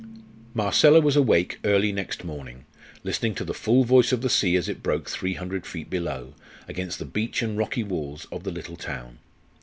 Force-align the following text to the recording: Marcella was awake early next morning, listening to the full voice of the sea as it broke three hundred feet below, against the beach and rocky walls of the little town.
Marcella 0.55 0.99
was 0.99 1.15
awake 1.15 1.59
early 1.63 1.91
next 1.91 2.23
morning, 2.23 2.65
listening 3.03 3.35
to 3.35 3.43
the 3.45 3.53
full 3.53 3.83
voice 3.83 4.11
of 4.11 4.21
the 4.23 4.31
sea 4.31 4.55
as 4.55 4.67
it 4.67 4.81
broke 4.81 5.07
three 5.07 5.35
hundred 5.35 5.63
feet 5.63 5.91
below, 5.91 6.33
against 6.67 6.97
the 6.97 7.05
beach 7.05 7.43
and 7.43 7.55
rocky 7.55 7.83
walls 7.83 8.25
of 8.31 8.41
the 8.43 8.49
little 8.51 8.77
town. 8.77 9.19